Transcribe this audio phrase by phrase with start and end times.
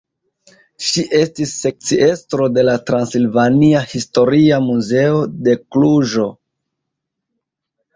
[0.85, 6.31] Ŝi estis sekciestro de la Transilvania Historia Muzeo de Kluĵo.